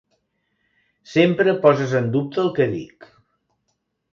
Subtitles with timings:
[1.11, 3.11] Sempre poses en dubte el que dic.